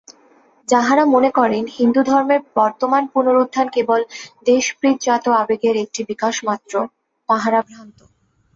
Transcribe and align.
যাঁহারা 0.69 1.03
মনে 1.05 1.29
করেন 1.31 1.63
হিন্দুধর্মের 1.77 2.41
বর্তমান 2.55 3.03
পুনরুত্থান 3.13 3.67
কেবল 3.69 3.99
দেশপ্রীতিজাত 4.45 5.25
আবেগের 5.41 5.75
একটি 5.83 6.01
বিকাশমাত্র, 6.09 6.73
তাঁহারা 7.29 7.59
ভ্রান্ত। 7.61 7.99